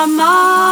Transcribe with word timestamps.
I'm 0.00 0.20
all 0.20 0.67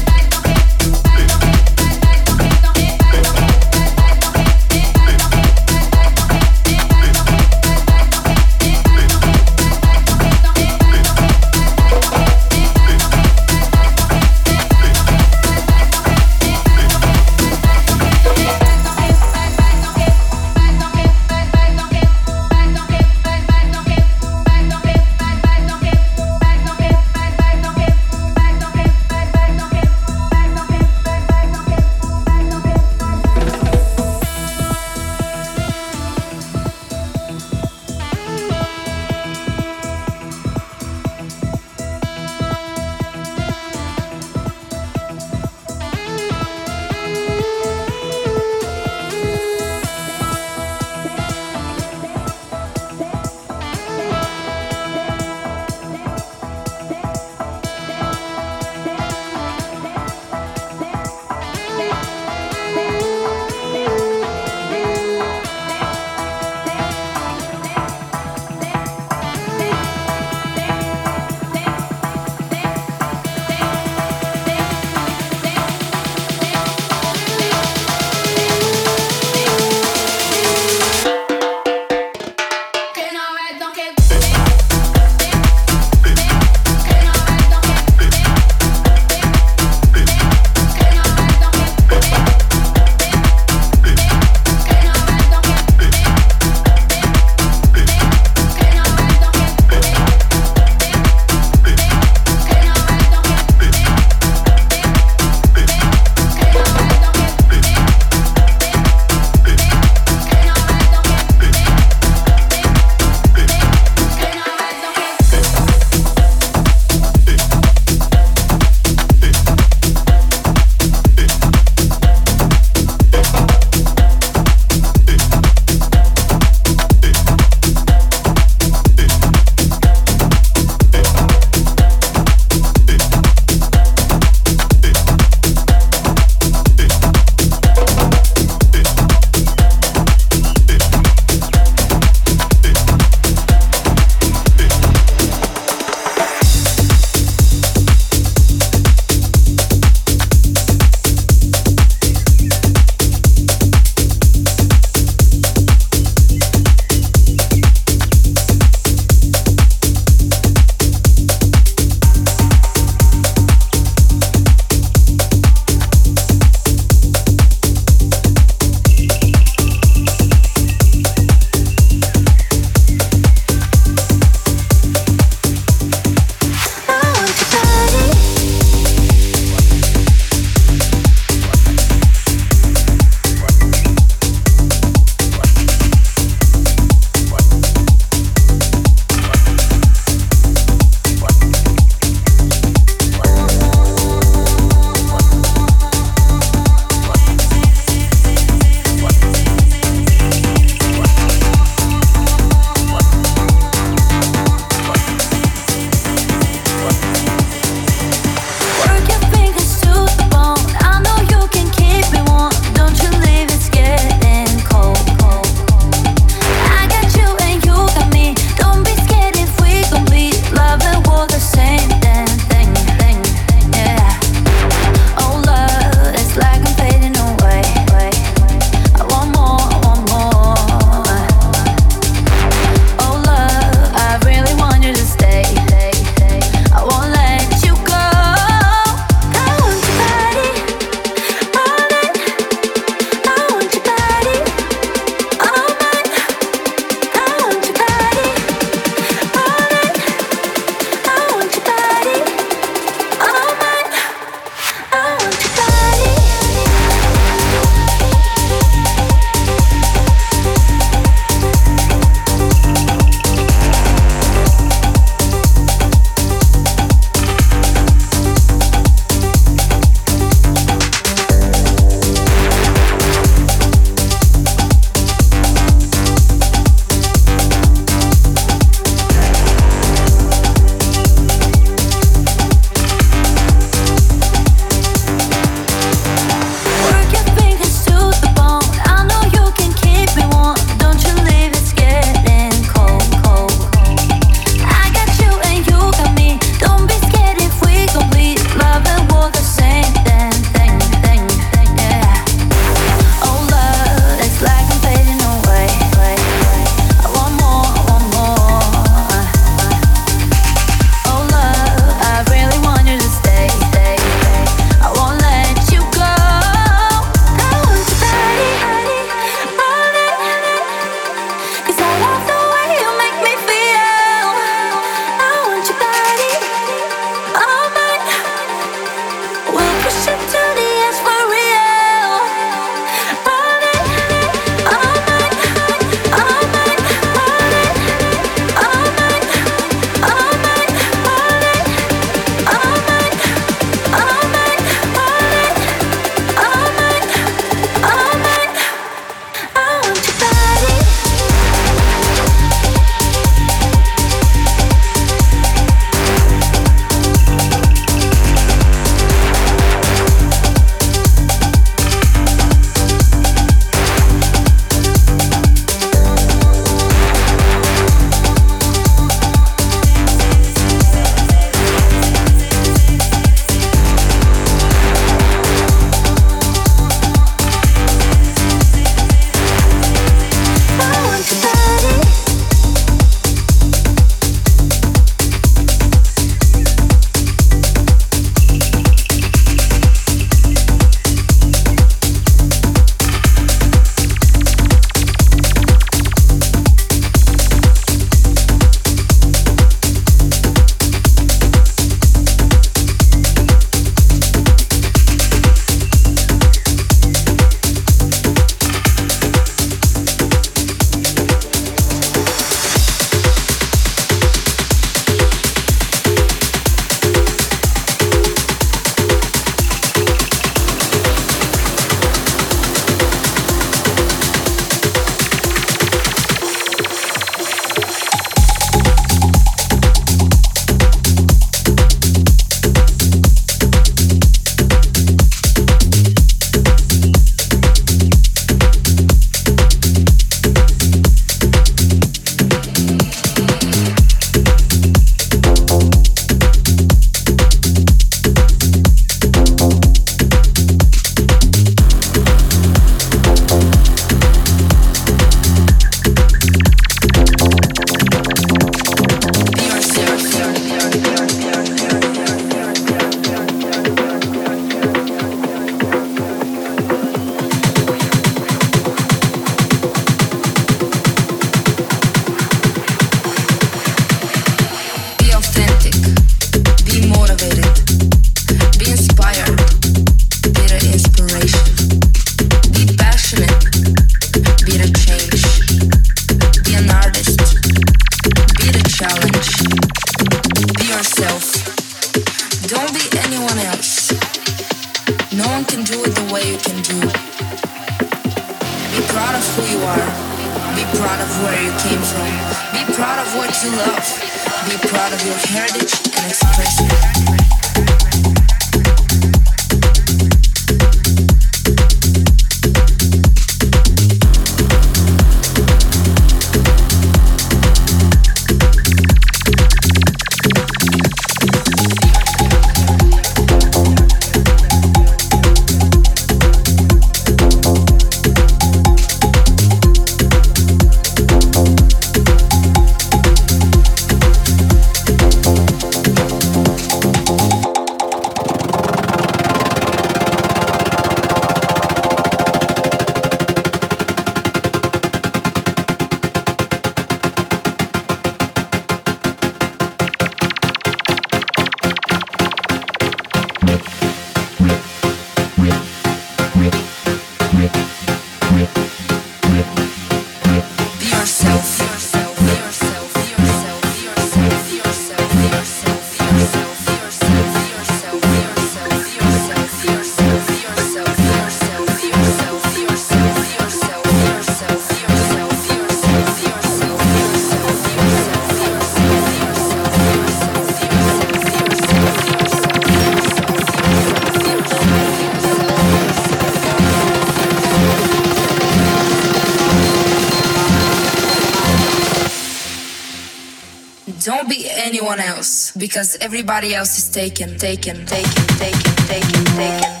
because 595.81 596.15
everybody 596.21 596.75
else 596.75 596.95
is 596.95 597.09
taken, 597.09 597.57
taken, 597.57 598.05
taken, 598.05 598.45
taken, 598.57 598.95
taken, 599.07 599.45
taken. 599.45 600.00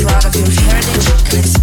you 0.00 0.08
out 0.08 0.24
of 0.24 0.34
your 0.34 0.48
heritage 0.62 1.59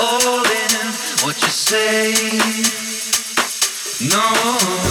all 0.00 0.44
in 0.44 0.86
what 1.24 1.40
you 1.42 1.48
say. 1.48 2.12
No. 4.08 4.85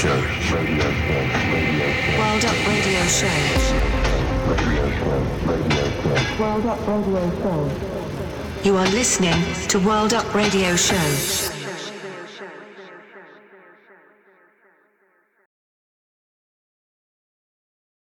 Show. 0.00 0.29